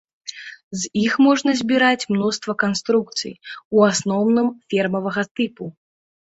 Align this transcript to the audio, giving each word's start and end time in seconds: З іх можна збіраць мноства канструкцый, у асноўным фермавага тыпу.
З 0.83 0.87
іх 1.01 1.17
можна 1.25 1.53
збіраць 1.59 2.07
мноства 2.13 2.55
канструкцый, 2.63 3.33
у 3.77 3.85
асноўным 3.91 4.47
фермавага 4.73 5.27
тыпу. 5.43 5.71